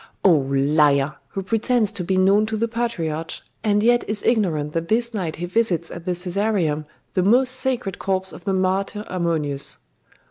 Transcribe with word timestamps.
'Oh, 0.25 0.31
liar! 0.49 1.17
who 1.27 1.43
pretends 1.43 1.91
to 1.91 2.03
be 2.03 2.17
known 2.17 2.47
to 2.47 2.57
the 2.57 2.67
patriarch, 2.67 3.41
and 3.63 3.83
yet 3.83 4.03
is 4.09 4.23
ignorant 4.23 4.73
that 4.73 4.87
this 4.87 5.13
night 5.13 5.35
he 5.35 5.45
visits 5.45 5.91
at 5.91 6.05
the 6.05 6.13
Caesareum 6.13 6.87
the 7.13 7.21
most 7.21 7.51
sacred 7.53 7.99
corpse 7.99 8.33
of 8.33 8.43
the 8.43 8.53
martyr 8.53 9.05
Ammonius! 9.09 9.77